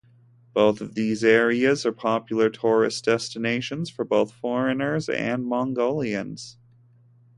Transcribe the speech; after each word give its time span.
Both 0.53 0.81
of 0.81 0.95
these 0.95 1.23
areas 1.23 1.85
are 1.85 1.91
popular 1.91 2.49
tourist 2.49 3.05
destinations 3.05 3.91
both 3.91 4.31
for 4.31 4.37
foreigners 4.39 5.07
and 5.07 5.45
Mongolians. 5.45 6.57